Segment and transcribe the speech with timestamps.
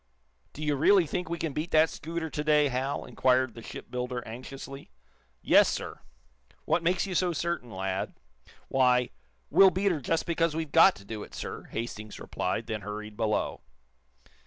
[0.53, 4.27] "Do you really think we can beat that scooter to day, Hal?" inquired the shipbuilder,
[4.27, 4.89] anxiously.
[5.43, 5.99] "Yes, sir."
[6.65, 8.15] "What makes you so certain, lad?"
[8.67, 9.11] "Why,
[9.51, 13.15] we'll beat her just because we've got to do it, sir," Hastings replied, then hurried
[13.15, 13.61] below.